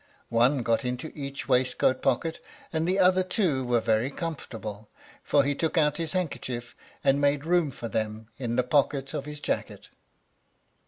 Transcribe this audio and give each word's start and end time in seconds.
One 0.29 0.63
got 0.63 0.83
into 0.83 1.11
each 1.13 1.47
waistcoat 1.47 2.01
pocket, 2.01 2.39
and 2.73 2.87
the 2.87 2.97
other 2.97 3.21
two 3.21 3.63
were 3.63 3.79
very 3.79 4.09
comfortable, 4.09 4.89
for 5.21 5.43
he 5.43 5.53
took 5.53 5.77
out 5.77 5.97
his 5.97 6.13
handkerchief 6.13 6.75
and 7.03 7.21
made 7.21 7.45
room 7.45 7.69
for 7.69 7.87
them 7.87 8.27
in 8.39 8.55
the 8.55 8.63
pocket 8.63 9.13
of 9.13 9.25
his 9.25 9.39
jacket. 9.39 9.89